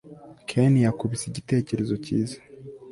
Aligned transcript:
Ken 0.49 0.73
yakubise 0.85 1.23
igitekerezo 1.27 1.93
cyiza 2.03 2.37